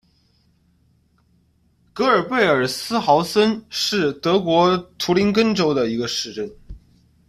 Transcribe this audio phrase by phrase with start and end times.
[1.93, 6.51] 格尔贝尔斯豪森是德国图林根州的一个市镇。